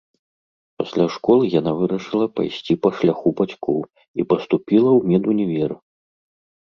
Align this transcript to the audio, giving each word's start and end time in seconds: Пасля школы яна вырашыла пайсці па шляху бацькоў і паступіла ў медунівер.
Пасля 0.81 1.05
школы 1.15 1.43
яна 1.59 1.71
вырашыла 1.81 2.27
пайсці 2.37 2.73
па 2.85 2.89
шляху 3.01 3.29
бацькоў 3.43 3.79
і 3.85 4.21
паступіла 4.33 4.89
ў 4.99 5.01
медунівер. 5.13 5.71